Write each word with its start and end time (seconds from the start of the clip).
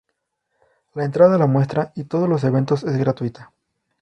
La 0.95 1.05
entrada 1.05 1.35
a 1.35 1.37
la 1.37 1.45
muestra 1.45 1.91
y 1.93 2.05
todos 2.05 2.27
los 2.27 2.43
eventos 2.43 2.81
es 2.83 2.97
gratuita. 2.97 3.51